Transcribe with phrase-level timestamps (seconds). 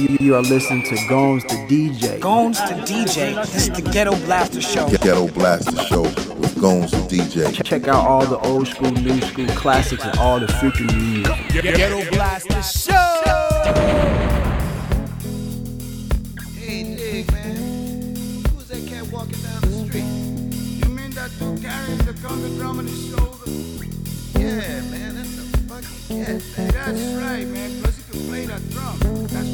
[0.00, 2.18] You, you are listening to Gomes the DJ.
[2.20, 3.34] Gomes the DJ.
[3.52, 4.88] This is the Ghetto Blaster Show.
[4.88, 7.62] Ghetto Blaster Show with Gomes the DJ.
[7.62, 11.20] Check out all the old school, new school classics, and all the freaking new
[11.52, 11.76] music.
[11.76, 12.94] Ghetto Blaster Show.
[16.56, 17.56] Hey, dig, man.
[18.54, 20.82] Who's that cat walking down the street?
[20.82, 23.50] You mean that dude carrying the conga drum on his shoulder?
[24.32, 26.72] Yeah, man, that's a fucking cat, man.
[26.72, 27.79] That's right, man,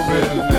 [0.00, 0.49] open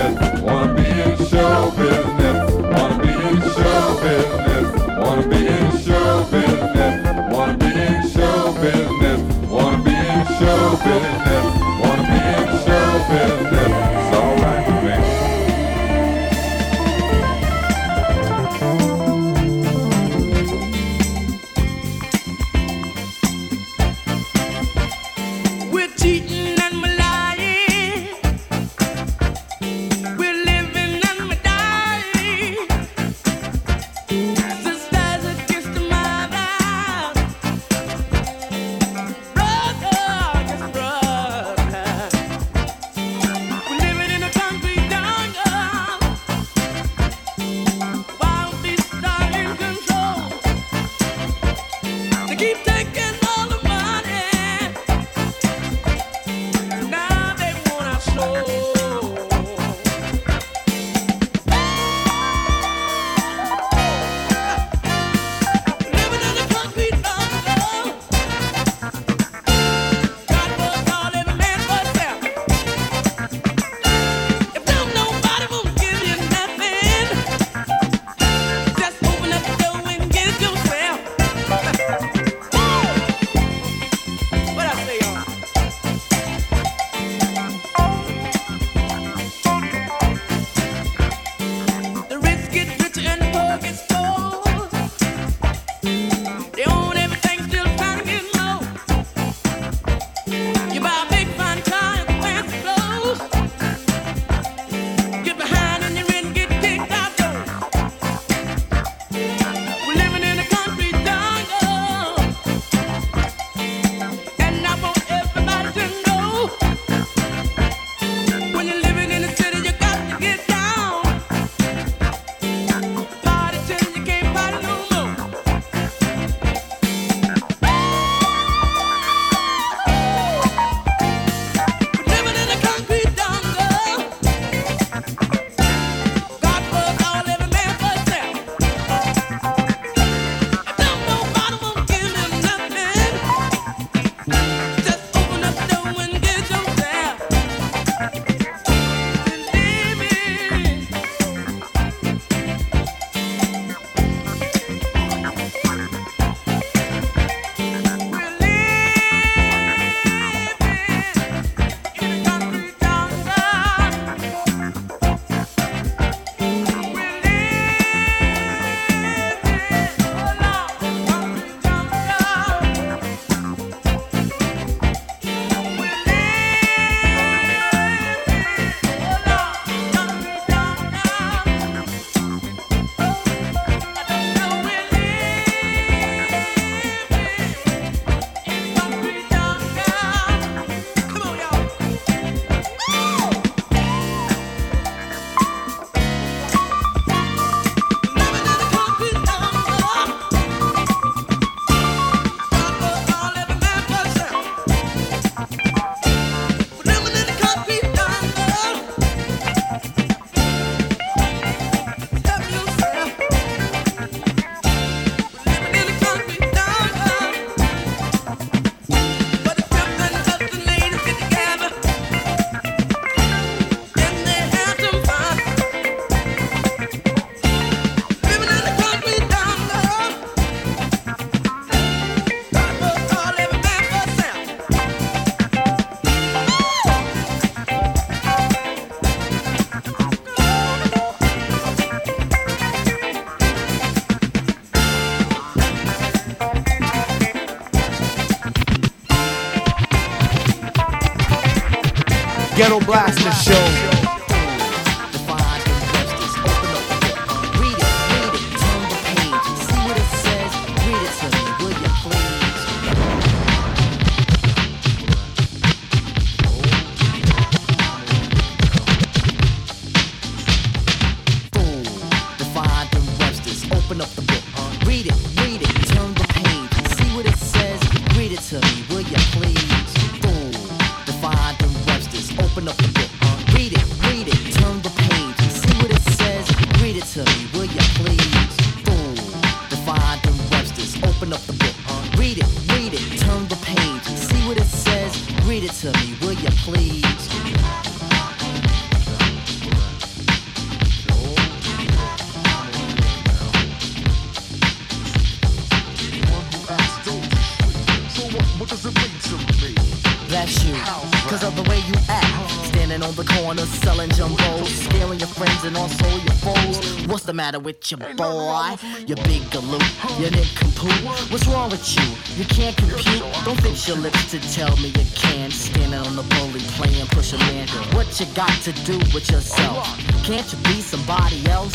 [317.42, 318.76] matter with your boy?
[319.08, 319.88] You big galoot,
[320.20, 320.94] you nincompoop.
[321.32, 322.06] What's wrong with you?
[322.38, 323.24] You can't compute.
[323.44, 325.52] Don't fix your lips to tell me you can't.
[325.52, 327.66] Standing on the bully playing push a man.
[327.96, 329.82] What you got to do with yourself?
[330.22, 331.74] Can't you be somebody else?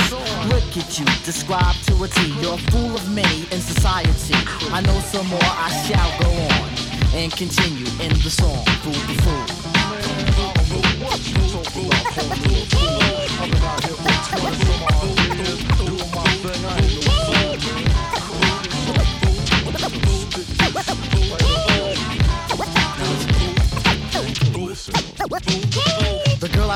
[0.54, 2.20] Look at you, describe to a T.
[2.42, 4.36] You're a fool of many in society.
[4.72, 6.68] I know some more, I shall go on
[7.20, 8.64] and continue in the song.
[8.84, 9.77] Fool the fool.
[25.72, 25.87] Girl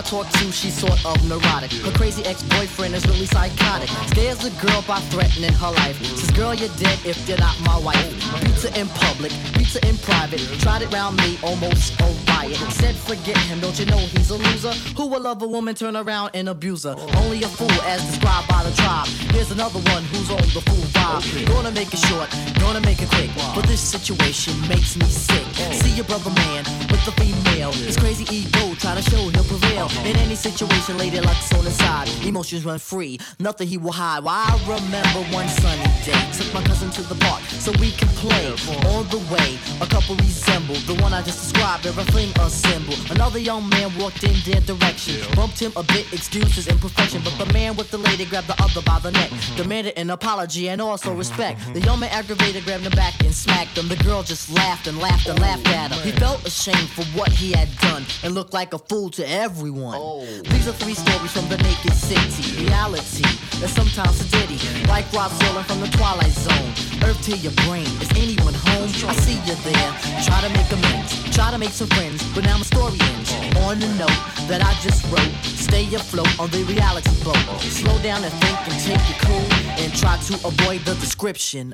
[0.01, 1.71] I talk to, she's sort of neurotic.
[1.73, 3.87] Her crazy ex-boyfriend is really psychotic.
[4.09, 6.03] Scares the girl by threatening her life.
[6.03, 8.09] Says, girl, you're dead if you're not my wife.
[8.41, 10.41] Pizza in public, pizza in private.
[10.57, 12.57] Tried it round me, almost a riot.
[12.73, 14.73] Said, forget him, don't you know he's a loser?
[14.97, 16.95] Who will love a woman, turn around and abuse her?
[17.17, 19.05] Only a fool as described by the tribe.
[19.37, 21.45] Here's another one who's on the fool vibe.
[21.45, 22.27] Gonna make it short,
[22.59, 23.29] gonna make it quick.
[23.53, 25.45] But this situation makes me sick.
[25.77, 27.71] See your brother man with the female.
[27.71, 29.90] His crazy ego, try to show he'll prevail.
[30.05, 32.09] In any situation, lady luck's on his side.
[32.25, 34.23] Emotions run free, nothing he will hide.
[34.23, 36.17] Well, I remember one sunny day.
[36.33, 38.47] Took my cousin to the park so we could play.
[38.95, 42.99] On the way, a couple resembled the one I just described, everything assembled.
[43.11, 45.15] Another young man walked in their direction.
[45.35, 47.21] Bumped him a bit, excuses imperfection.
[47.23, 49.29] But the man with the lady grabbed the other by the neck.
[49.29, 49.55] Mm-hmm.
[49.57, 51.59] Demanded an apology and also respect.
[51.73, 53.87] The young man aggravated, grabbed him back and smacked him.
[53.87, 56.01] The girl just laughed and laughed and laughed at him.
[56.01, 59.80] He felt ashamed for what he had done and looked like a fool to everyone.
[59.81, 60.69] These oh.
[60.69, 62.65] are three stories from the naked city.
[62.65, 63.25] Reality
[63.65, 64.61] is sometimes a ditty.
[64.85, 66.69] Like Rod Serling from the Twilight Zone.
[67.01, 67.89] Earth to your brain.
[67.97, 68.89] Is anyone home?
[69.09, 69.91] I see you there.
[70.21, 71.17] Try to make amends.
[71.33, 72.21] Try to make some friends.
[72.35, 73.33] But now my story ends.
[73.65, 75.33] On the note that I just wrote.
[75.41, 77.41] Stay afloat on the reality boat.
[77.61, 79.49] Slow down and think and take it cool.
[79.81, 81.73] And try to avoid the description.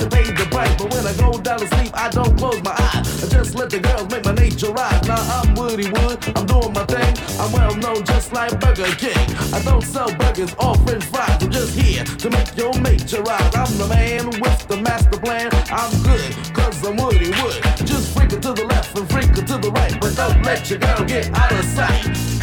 [0.00, 0.74] You paid the price.
[0.76, 3.22] But when I go down to sleep, I don't close my eyes.
[3.22, 5.06] I just let the girls make my nature rise.
[5.06, 7.12] Now I'm Woody Wood, I'm doing my thing.
[7.38, 9.24] I'm well known just like Burger King.
[9.52, 11.42] I don't sell burgers or french fries.
[11.42, 13.54] I'm just here to make your nature rise.
[13.54, 15.50] I'm the man with the master plan.
[15.70, 17.62] I'm good, cause I'm Woody Wood.
[17.86, 19.94] Just freak it to the left and freak it to the right.
[20.00, 22.33] But don't let your girl get out of sight.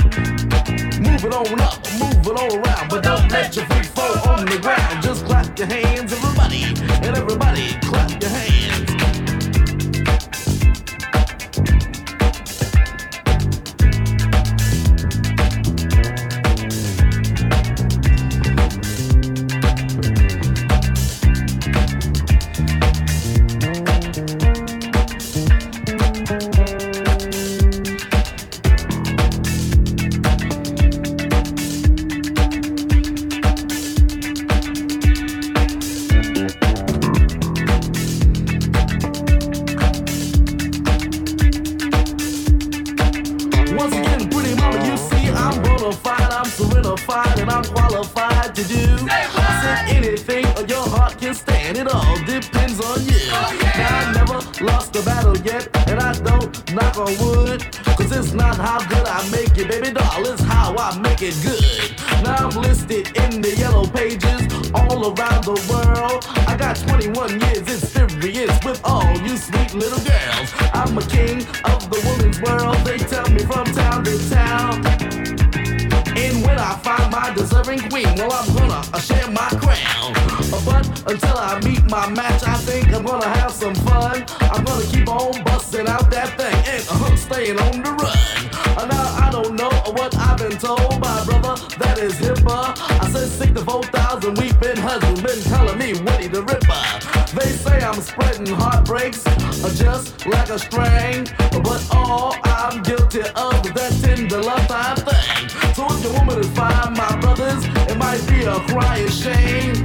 [1.22, 4.44] Move it on up, move it all around, but don't let your feet fall on
[4.44, 5.04] the ground.
[5.04, 8.11] Just clap your hands, everybody, and everybody clap
[97.92, 101.28] I'm spreading heartbreaks uh, just like a string.
[101.62, 105.50] But all I'm guilty of is that tender love time thing.
[105.76, 109.76] So if your woman is fine, my brothers, it might be a crying shame.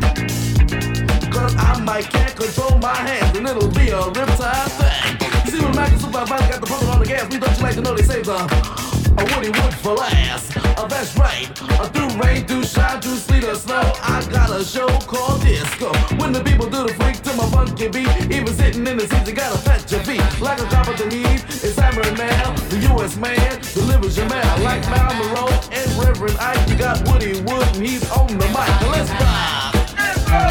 [1.32, 5.44] Cause I might can't control my hands and it'll be a riptide thing.
[5.44, 7.62] You see when Mac and Supervisor got the pump on the gas, we don't you
[7.64, 10.56] like to know they save the a Woody Wood for last.
[10.56, 11.50] Uh, that's right.
[11.62, 15.92] Uh, through rain, through shine, through sleet or snow, I got a show called Disco.
[16.16, 19.28] When the people do the freak to my funky beat, even sitting in the seats,
[19.28, 20.22] you gotta fetch your beat.
[20.40, 22.52] Like a competent Eve, it's hammering now.
[22.68, 23.16] The U.S.
[23.16, 24.58] man delivers your mail.
[24.62, 28.68] Like Mal Monroe and Reverend Ike, you got Woody Wood and he's on the mic.
[28.80, 29.76] Now let's rock.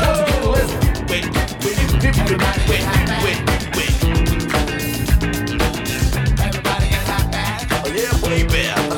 [0.05, 0.71] Once again, let's
[1.09, 1.25] wait,
[1.63, 2.85] wait, wait, wait, wait, wait,
[3.23, 3.39] wait.
[3.47, 3.64] Oh,
[8.43, 8.94] baby.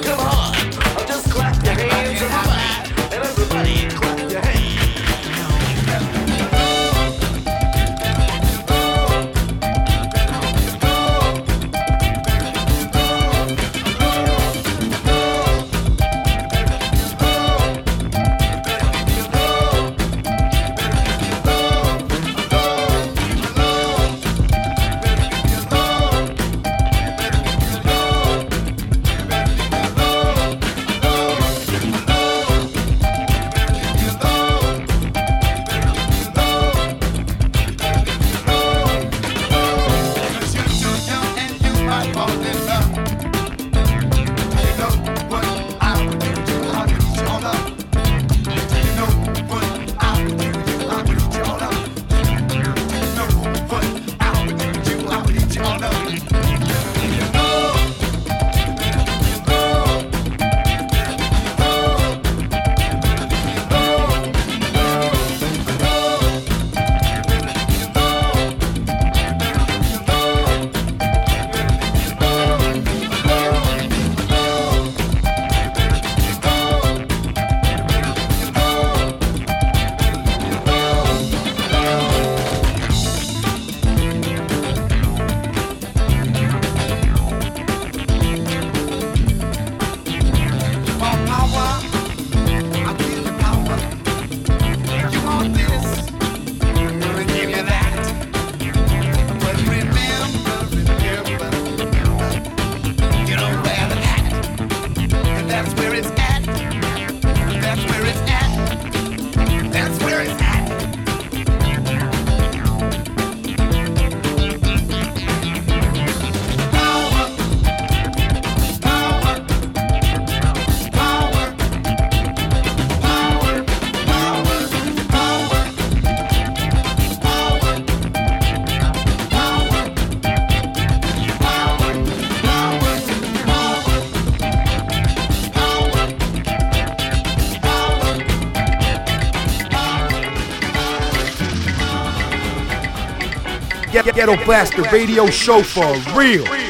[144.27, 146.66] Ghetto Blaster Radio Show for real.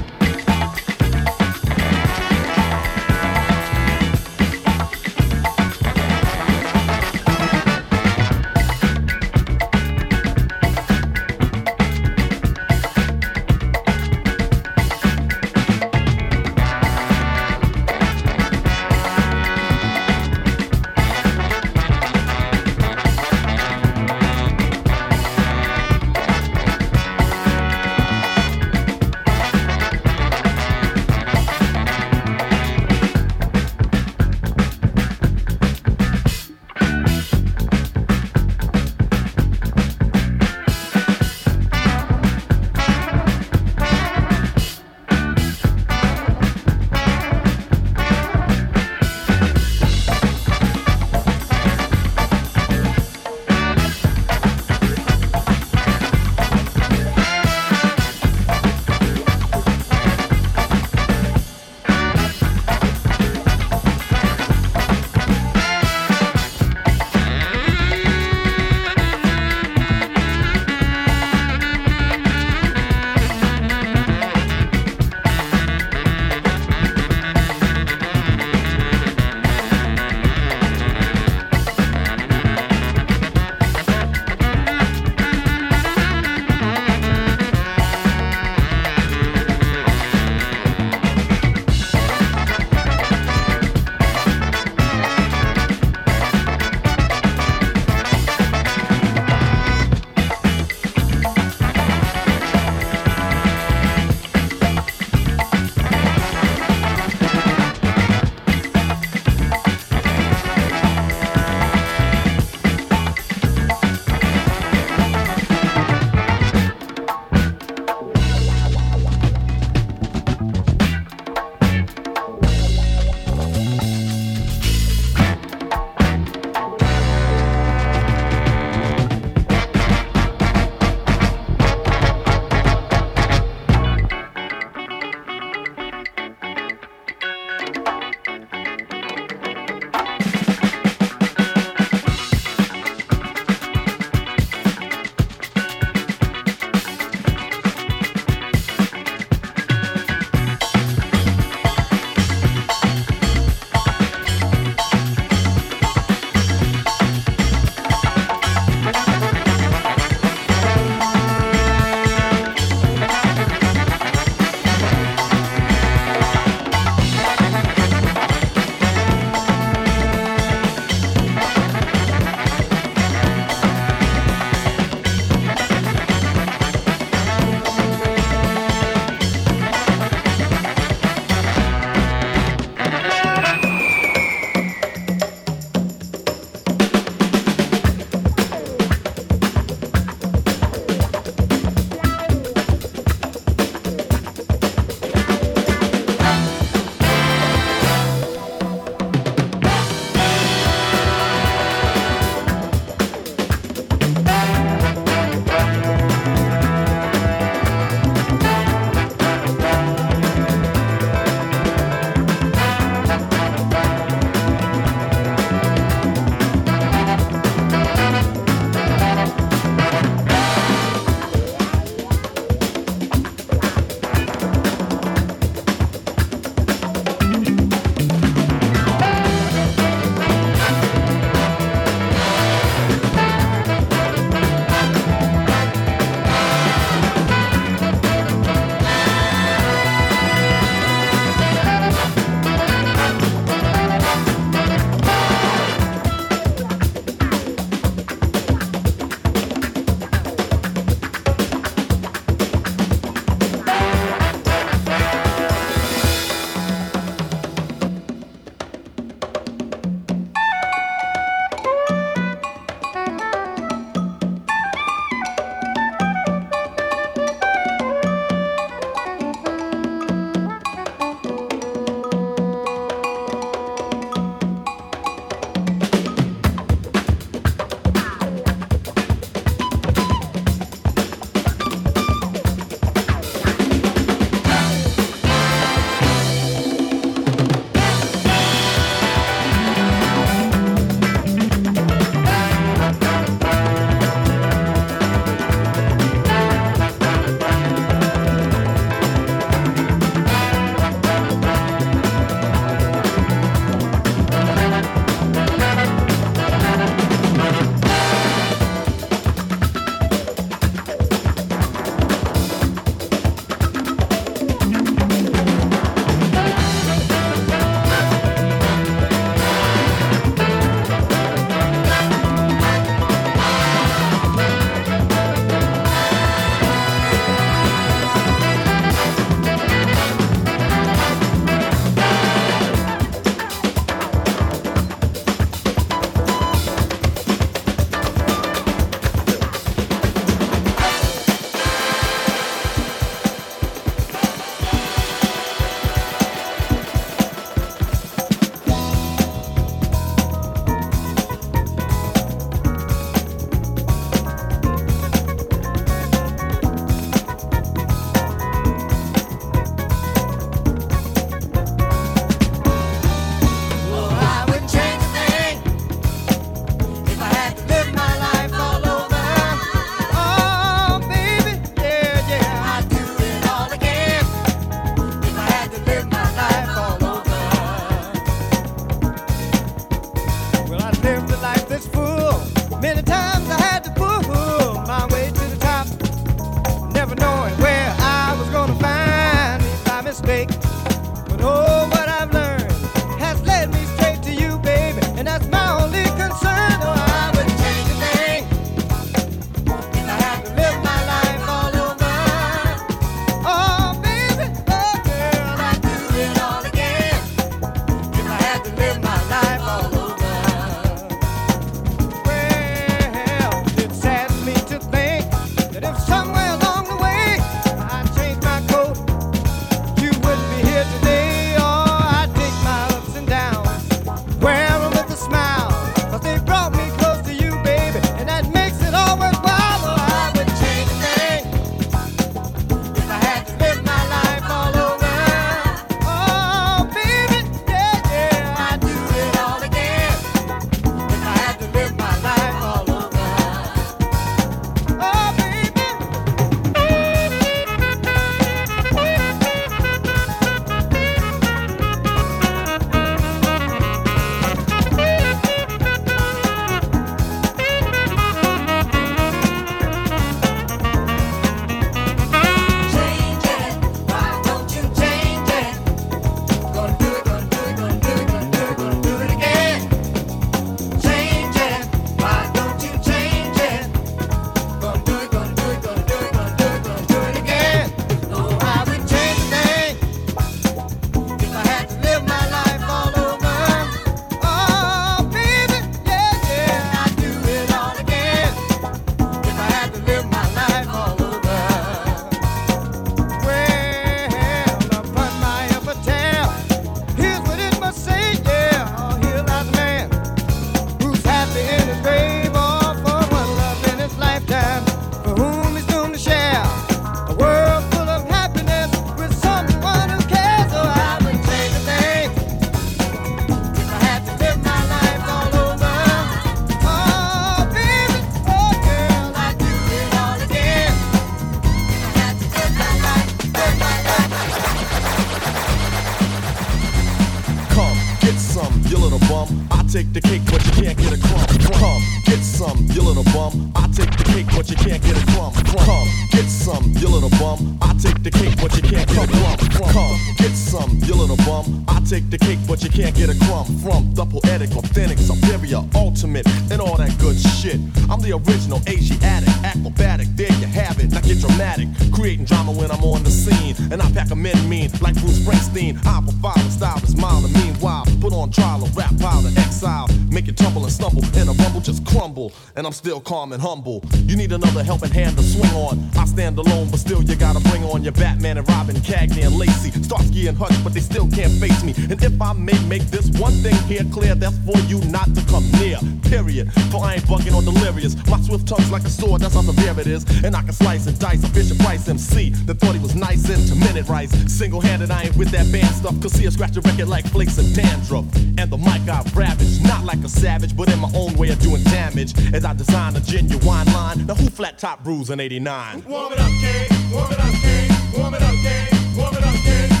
[561.81, 562.51] Just crumble.
[562.75, 564.03] And I'm still calm and humble.
[564.25, 565.99] You need another helping hand to swing on.
[566.17, 569.55] I stand alone, but still you gotta bring on your Batman and Robin, Cagney and
[569.55, 571.93] Lacey, Starsky and Hutch, but they still can't face me.
[572.09, 575.41] And if I may make this one thing here clear, that's for you not to
[575.45, 575.99] come near.
[576.23, 576.71] Period.
[576.91, 578.15] For I ain't bugging or delirious.
[578.27, 580.23] My swift tongue's like a sword, that's how severe it is.
[580.43, 583.49] And I can slice and dice a Fisher Price MC that thought he was nice
[583.49, 584.31] into minute rice.
[584.51, 586.19] Single handed, I ain't with that band stuff.
[586.21, 588.25] Cause see, I scratch a record like flakes of dandruff.
[588.57, 591.59] And the mic I ravaged, not like a savage, but in my own way of
[591.59, 592.33] doing damage.
[592.53, 594.25] As I design a genuine line.
[594.25, 596.03] Now who flat top brews in 89?
[596.07, 597.11] Warm it up, King.
[597.11, 598.19] Warm it up, King.
[598.19, 599.17] Warm it up, King.
[599.17, 600.00] Warm it up, King.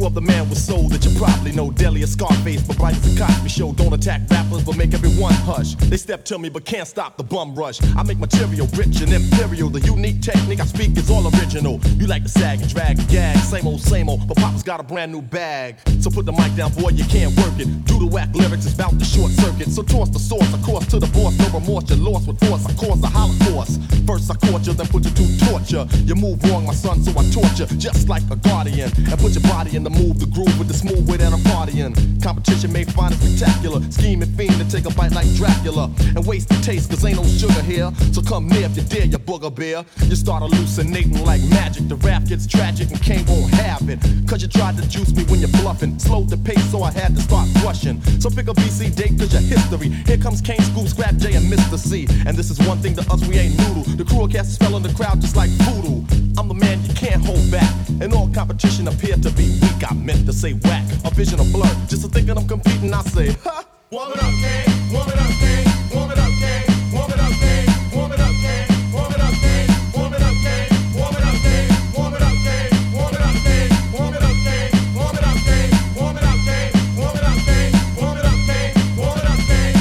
[0.00, 1.70] Of the man with soul that you probably know.
[1.70, 3.72] Delia Scarface, but as a Cosby show.
[3.72, 5.74] Don't attack rappers, but make everyone hush.
[5.74, 7.80] They step to me, but can't stop the bum rush.
[7.94, 9.68] I make material rich and imperial.
[9.68, 11.80] The unique technique I speak is all original.
[11.98, 14.26] You like to sag and drag and gag, same old, same old.
[14.26, 15.76] But Papa's got a brand new bag.
[16.00, 17.68] So put the mic down, boy, you can't work it.
[17.84, 19.68] Do the whack lyrics, it's bout to short circuit.
[19.68, 21.38] So toss the source, of course, to the boss.
[21.38, 22.64] No remorse, you're lost with force.
[22.64, 23.80] I cause a holocaust.
[24.06, 25.86] First I caught you, then put you to torture.
[26.04, 27.66] You move wrong, my son, so I torture.
[27.76, 28.90] Just like a guardian.
[28.96, 31.40] And put your body in the move, the groove with the smooth way that I'm
[31.40, 31.92] partying.
[32.22, 33.80] Competition may find it spectacular.
[33.90, 35.90] Scheming fiend to take a bite like Dracula.
[36.14, 37.90] And waste the taste, cause ain't no sugar here.
[38.12, 39.84] So come near if you dare, you booger bear.
[40.06, 41.88] You start hallucinating like magic.
[41.88, 43.98] The rap gets tragic and Kane won't have it.
[44.28, 45.98] Cause you tried to juice me when you're bluffing.
[45.98, 48.00] Slowed the pace, so I had to start rushing.
[48.20, 49.88] So pick a BC date, cause your history.
[50.06, 51.78] Here comes Kane, Scoob, Scrap J, and Mr.
[51.78, 52.06] C.
[52.26, 53.82] And this is one thing to us, we ain't noodle.
[53.96, 56.04] The crew cast spell on the crowd just like voodoo.
[56.38, 57.72] I'm the man you can't hold back.
[58.00, 59.79] And all competition appear to be weak.
[59.84, 60.84] I meant to say whack.
[61.04, 61.64] A vision of blur.
[61.88, 63.64] Just to thinking I'm competing, I say, ha!
[63.90, 64.92] Warm it up, King.
[64.92, 65.64] Warm it up, King.
[65.94, 66.64] Warm it up, King.
[66.92, 67.66] Warm it up, King.
[67.92, 68.66] Warm it up, King.
[68.92, 69.68] Warm it up, King.
[69.94, 70.80] Warm it up, King.
[71.00, 71.70] Warm it up, King.
[71.96, 72.68] Warm it up, King.
[72.92, 73.70] Warm it up, King.
[73.94, 74.70] Warm it up, King.
[74.94, 75.70] Warm it up, King.
[75.96, 76.70] Warm it up, King.
[76.96, 77.70] Warm it up, King.
[77.96, 78.70] Warm it up, King.
[78.96, 79.74] Warm it up, King.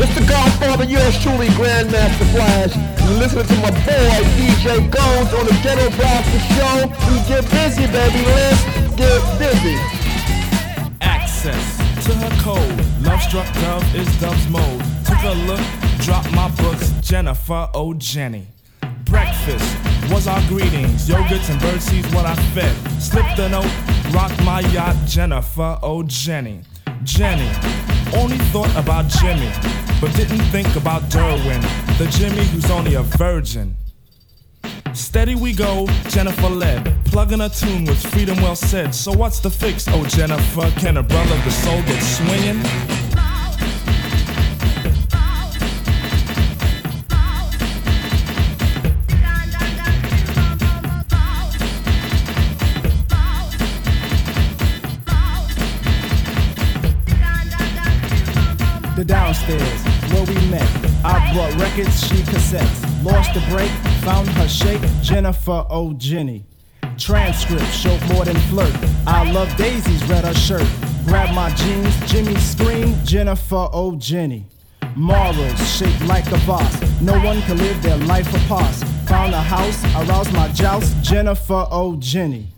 [0.00, 2.97] It's the Godfather, yours truly, Grandmaster Flash.
[3.16, 6.88] Listening to my boy DJ Gomes on the Ghetto Blaster Show.
[7.10, 8.24] We get busy, baby.
[8.26, 8.62] Let's
[8.96, 9.76] get busy.
[11.00, 13.02] access to her code.
[13.02, 14.82] Love struck dove is dove's mode.
[15.06, 15.60] Took a look,
[16.00, 16.90] dropped my books.
[17.00, 18.46] Jennifer, oh Jenny.
[19.04, 19.76] Breakfast
[20.10, 21.08] was our greetings.
[21.08, 22.74] Yogurts and birdseeds, what I fed.
[23.00, 23.72] Slipped a note,
[24.12, 24.96] rocked my yacht.
[25.06, 26.60] Jennifer, oh Jenny.
[27.04, 27.48] Jenny,
[28.16, 29.50] only thought about Jimmy,
[30.00, 31.60] but didn't think about Derwin,
[31.98, 33.76] the Jimmy who's only a virgin.
[34.94, 37.04] Steady we go, Jennifer led.
[37.04, 38.94] Plugging a tune with freedom well said.
[38.94, 40.70] So what's the fix, oh Jennifer?
[40.80, 43.07] Can a brother the soul get swinging?
[59.08, 59.82] Downstairs,
[60.12, 60.68] where we met.
[61.04, 63.04] I brought records, she cassettes.
[63.04, 63.70] Lost the break,
[64.04, 65.94] found her shape, Jennifer O.
[65.94, 66.44] Jenny.
[66.98, 68.74] Transcript showed more than flirt.
[69.06, 70.68] I love Daisy's read her shirt.
[71.06, 73.96] Grab my jeans, Jimmy scream, Jennifer O.
[73.96, 74.46] Jenny.
[74.94, 77.00] Morals shaped like a boss.
[77.00, 78.74] No one can live their life apart.
[79.08, 81.96] Found a house, aroused my joust, Jennifer O.
[81.96, 82.48] Jenny.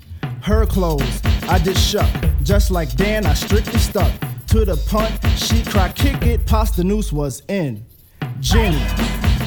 [0.42, 2.10] Her clothes, I just shuck.
[2.42, 4.10] Just like Dan, I strictly stuck.
[4.50, 7.86] To the punt, she cried, kick it, past the noose was in.
[8.40, 8.82] Jenny,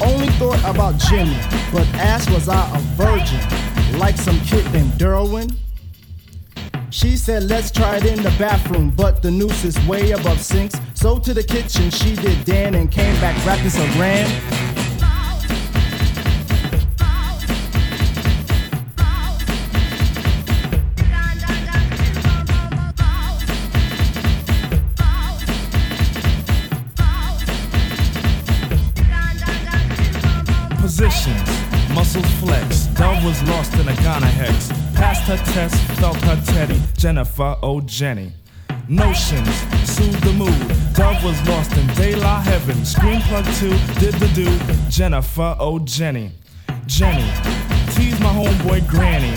[0.02, 1.36] only thought about Jimmy,
[1.70, 5.54] but asked was I a virgin, like some kid named Derwin.
[6.88, 10.80] She said, let's try it in the bathroom, but the noose is way above sinks.
[10.94, 14.24] So to the kitchen she did Dan and came back rapping some ran.
[33.24, 34.68] Was lost in a Ghana hex.
[34.94, 36.80] Passed her test, felt her teddy.
[36.96, 38.32] Jennifer, oh Jenny.
[38.86, 39.48] Notions,
[39.88, 40.94] soothe the mood.
[40.94, 42.84] Dove was lost in De La Heaven.
[42.84, 44.58] Screen plug two, did the do.
[44.90, 46.32] Jennifer, oh Jenny.
[46.86, 47.30] Jenny,
[47.94, 49.32] tease my homeboy Granny.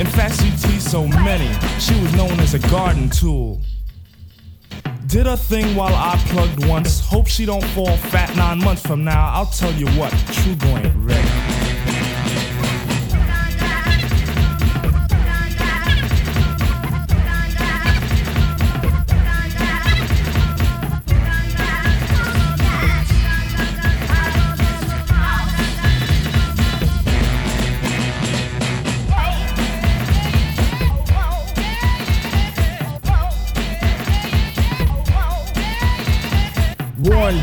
[0.00, 1.52] In fact, she teased so many.
[1.80, 3.60] She was known as a garden tool.
[5.06, 7.00] Did a thing while I plugged once.
[7.00, 9.32] Hope she don't fall fat nine months from now.
[9.34, 11.41] I'll tell you what, True ain't ready.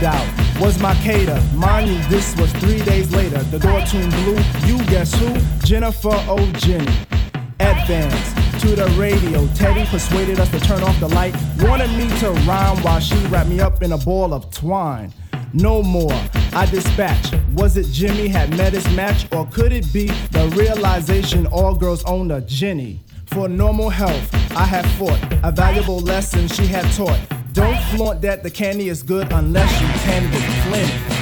[0.02, 1.42] Warned out was my cater.
[1.54, 3.40] Mind you, this was three days later.
[3.44, 4.38] The door tuned blue.
[4.66, 5.36] You guess who?
[5.66, 6.38] Jennifer O.
[6.54, 6.88] Jenny.
[7.60, 9.48] Advance to the radio.
[9.56, 11.36] Teddy persuaded us to turn off the light.
[11.60, 15.14] Wanted me to rhyme while she wrapped me up in a ball of twine.
[15.54, 16.14] No more.
[16.54, 17.34] I dispatch.
[17.54, 22.04] Was it Jimmy had met his match, or could it be the realization all girls
[22.06, 23.02] own a Jenny?
[23.26, 27.20] For normal health, I have fought a valuable lesson she had taught.
[27.54, 31.19] Don't flaunt that the candy is good unless you can get plenty.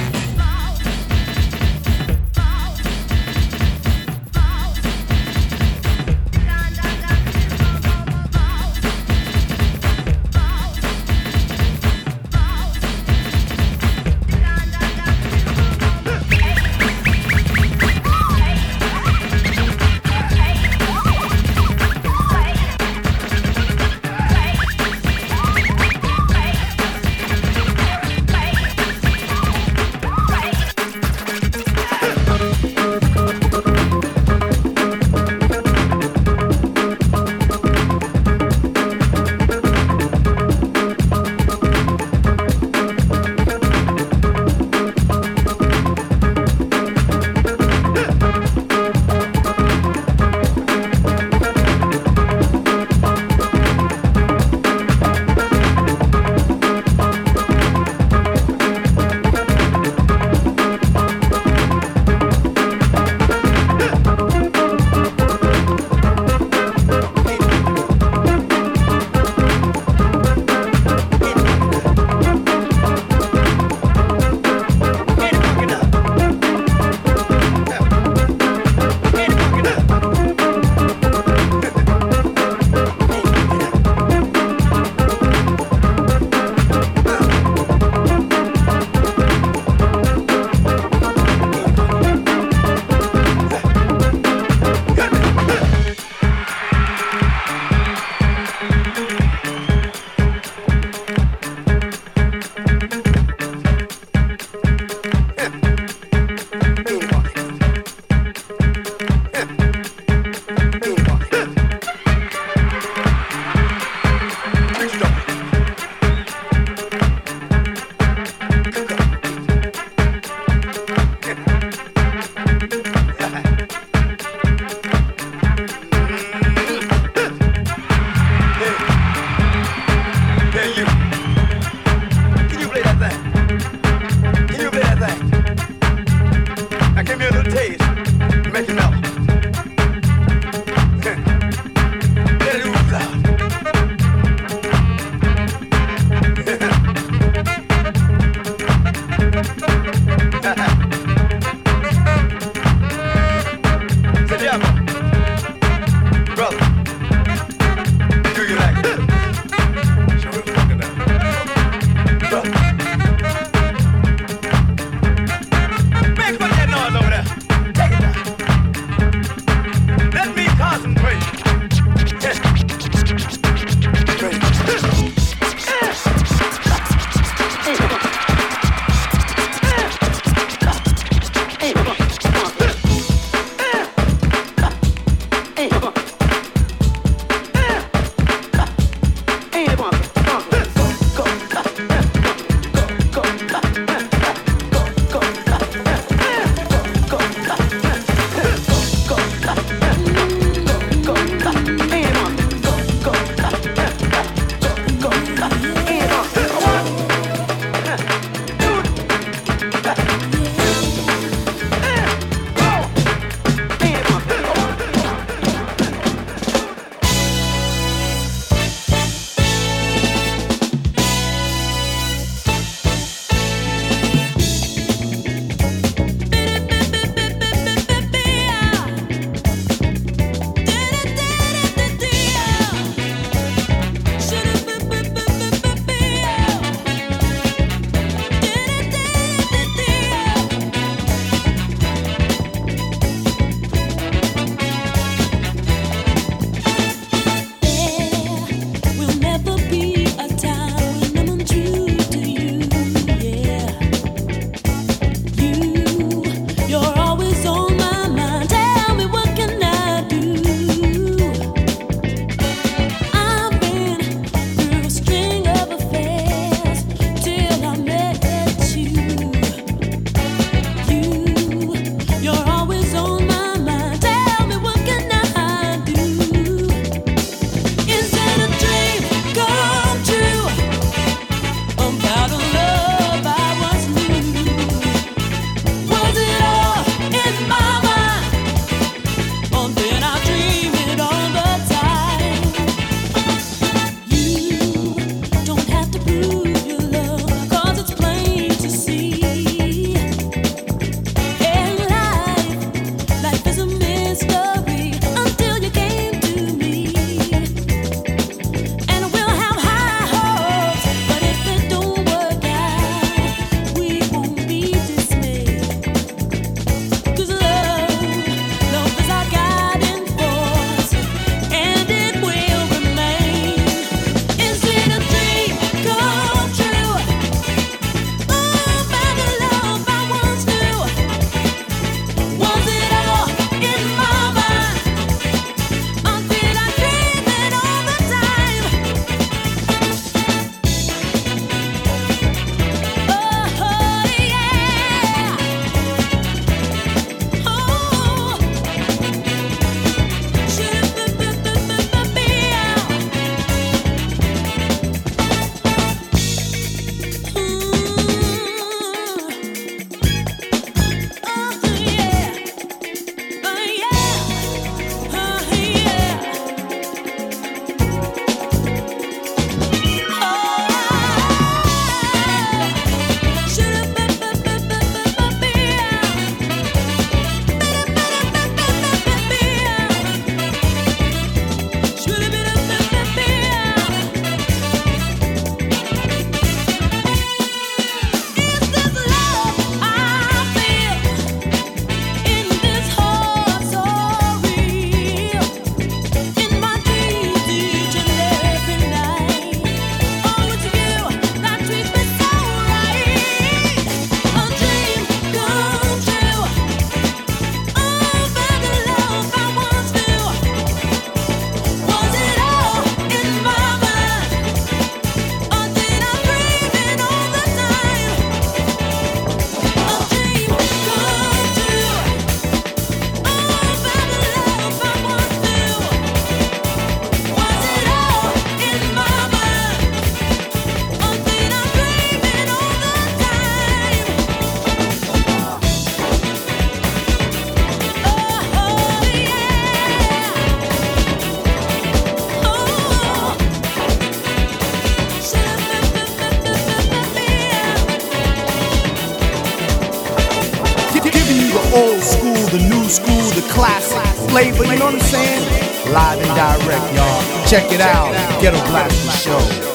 [457.48, 458.12] Check it out.
[458.42, 459.67] Ghetto Blaster Show.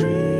[0.00, 0.35] Off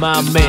[0.00, 0.39] my man,